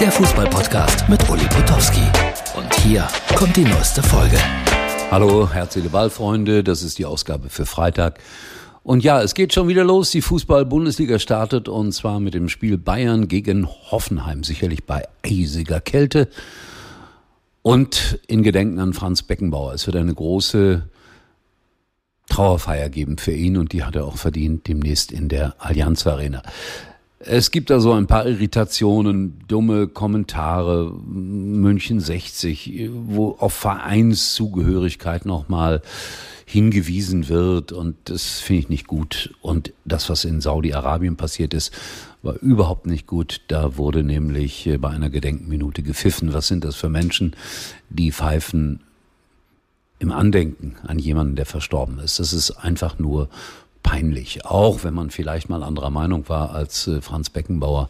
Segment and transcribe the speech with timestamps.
[0.00, 2.02] der Fußballpodcast mit Uli Potowski.
[2.56, 4.38] Und hier kommt die neueste Folge.
[5.10, 8.20] Hallo, herzliche Ballfreunde, das ist die Ausgabe für Freitag.
[8.84, 10.12] Und ja, es geht schon wieder los.
[10.12, 14.44] Die Fußball-Bundesliga startet und zwar mit dem Spiel Bayern gegen Hoffenheim.
[14.44, 16.28] Sicherlich bei eisiger Kälte.
[17.62, 19.74] Und in Gedenken an Franz Beckenbauer.
[19.74, 20.88] Es wird eine große
[22.28, 26.42] Trauerfeier geben für ihn und die hat er auch verdient demnächst in der Allianz Arena.
[27.20, 35.82] Es gibt da so ein paar Irritationen, dumme Kommentare, München 60, wo auf Vereinszugehörigkeit nochmal
[36.44, 39.34] hingewiesen wird und das finde ich nicht gut.
[39.42, 41.72] Und das, was in Saudi-Arabien passiert ist,
[42.22, 43.42] war überhaupt nicht gut.
[43.48, 46.32] Da wurde nämlich äh, bei einer Gedenkminute gepfiffen.
[46.32, 47.34] Was sind das für Menschen,
[47.90, 48.80] die pfeifen
[49.98, 52.18] im Andenken an jemanden, der verstorben ist?
[52.18, 53.28] Das ist einfach nur
[53.82, 57.88] peinlich, auch wenn man vielleicht mal anderer Meinung war als äh, Franz Beckenbauer.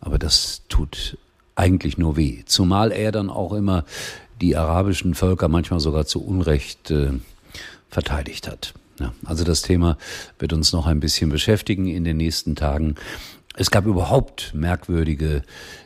[0.00, 1.18] Aber das tut
[1.54, 2.42] eigentlich nur weh.
[2.46, 3.84] Zumal er dann auch immer
[4.40, 7.12] die arabischen Völker manchmal sogar zu Unrecht äh,
[7.88, 8.74] verteidigt hat.
[8.98, 9.96] Ja, also das Thema
[10.38, 12.96] wird uns noch ein bisschen beschäftigen in den nächsten Tagen.
[13.56, 15.42] Es gab überhaupt merkwürdige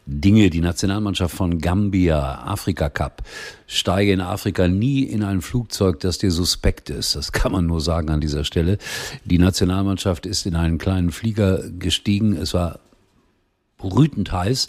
[0.06, 0.50] Dinge.
[0.50, 3.22] Die Nationalmannschaft von Gambia, Afrika Cup,
[3.66, 7.16] steige in Afrika nie in ein Flugzeug, das dir suspekt ist.
[7.16, 8.76] Das kann man nur sagen an dieser Stelle.
[9.24, 12.36] Die Nationalmannschaft ist in einen kleinen Flieger gestiegen.
[12.36, 12.80] Es war
[13.78, 14.68] brütend heiß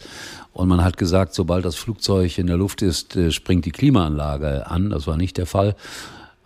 [0.53, 4.67] und man hat gesagt, sobald das Flugzeug in der Luft ist, äh, springt die Klimaanlage
[4.67, 4.89] an.
[4.89, 5.75] Das war nicht der Fall.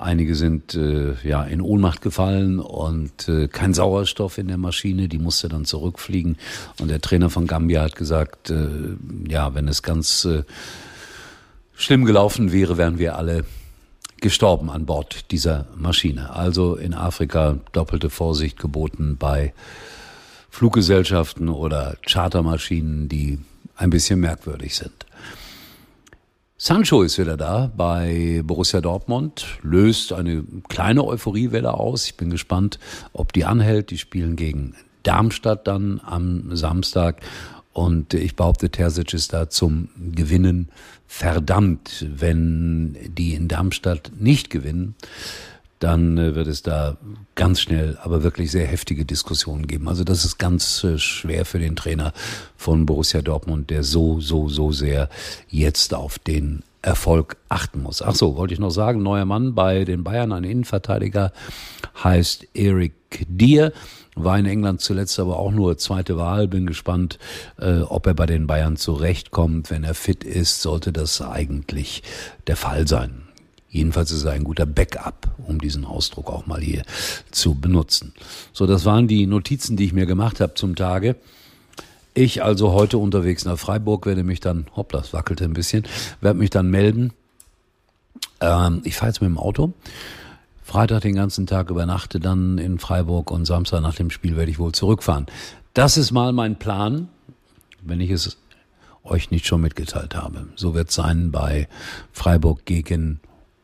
[0.01, 5.17] Einige sind äh, ja in Ohnmacht gefallen und äh, kein Sauerstoff in der Maschine, die
[5.19, 6.37] musste dann zurückfliegen.
[6.79, 8.69] Und der Trainer von Gambia hat gesagt, äh,
[9.27, 10.43] ja, wenn es ganz äh,
[11.75, 13.43] schlimm gelaufen wäre, wären wir alle
[14.21, 16.33] gestorben an Bord dieser Maschine.
[16.33, 19.53] Also in Afrika doppelte Vorsicht geboten bei
[20.49, 23.39] Fluggesellschaften oder Chartermaschinen, die
[23.75, 25.05] ein bisschen merkwürdig sind.
[26.61, 32.03] Sancho ist wieder da bei Borussia Dortmund, löst eine kleine Euphoriewelle aus.
[32.03, 32.79] Ich bin gespannt,
[33.13, 33.91] ob die anhält.
[33.91, 37.21] Die spielen gegen Darmstadt dann am Samstag.
[37.71, 40.67] Und ich behaupte, Terzic ist da zum Gewinnen
[41.07, 42.05] verdammt.
[42.13, 44.95] Wenn die in Darmstadt nicht gewinnen,
[45.79, 46.97] dann äh, wird es da
[47.35, 49.87] ganz schnell, aber wirklich sehr heftige Diskussionen geben.
[49.87, 52.13] Also das ist ganz äh, schwer für den Trainer
[52.57, 55.09] von Borussia Dortmund, der so, so, so sehr
[55.49, 58.01] jetzt auf den Erfolg achten muss.
[58.01, 61.33] Ach so, wollte ich noch sagen, neuer Mann bei den Bayern, ein Innenverteidiger,
[62.03, 62.93] heißt Eric
[63.27, 63.73] Dier,
[64.15, 66.47] war in England zuletzt aber auch nur zweite Wahl.
[66.47, 67.19] Bin gespannt,
[67.57, 69.71] äh, ob er bei den Bayern zurechtkommt.
[69.71, 72.03] Wenn er fit ist, sollte das eigentlich
[72.47, 73.28] der Fall sein.
[73.69, 76.83] Jedenfalls ist er ein guter Backup, um diesen Ausdruck auch mal hier
[77.31, 78.13] zu benutzen.
[78.51, 81.15] So, das waren die Notizen, die ich mir gemacht habe zum Tage.
[82.15, 85.83] Ich also heute unterwegs nach Freiburg werde mich dann, hoppla, das wackelte ein bisschen,
[86.19, 87.13] werde mich dann melden.
[88.41, 89.73] Ähm, ich fahre jetzt mit dem Auto.
[90.63, 94.59] Freitag den ganzen Tag übernachte dann in Freiburg und Samstag nach dem Spiel werde ich
[94.59, 95.27] wohl zurückfahren.
[95.73, 97.09] Das ist mal mein Plan,
[97.81, 98.37] wenn ich es
[99.03, 100.47] euch nicht schon mitgeteilt habe.
[100.55, 101.67] So wird es sein bei
[102.11, 103.19] Freiburg gegen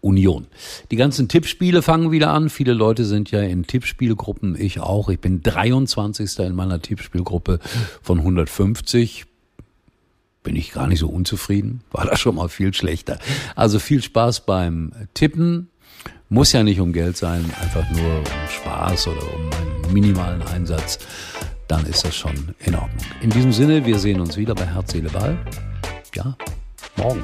[0.06, 0.46] Union.
[0.92, 2.50] Die ganzen Tippspiele fangen wieder an.
[2.50, 5.10] Viele Leute sind ja in Tippspielgruppen, ich auch.
[5.10, 6.40] Ich bin 23.
[6.40, 7.60] in meiner Tippspielgruppe
[8.04, 9.26] von 150
[10.44, 11.82] bin ich gar nicht so unzufrieden.
[11.92, 13.18] War da schon mal viel schlechter.
[13.56, 15.70] Also viel Spaß beim Tippen.
[16.30, 21.00] Muss ja nicht um Geld sein, einfach nur um Spaß oder um einen minimalen Einsatz.
[21.68, 23.06] Dann ist das schon in Ordnung.
[23.22, 25.36] In diesem Sinne, wir sehen uns wieder bei Herz, Seele, Ball.
[26.14, 26.38] Ja,
[26.96, 27.24] morgen.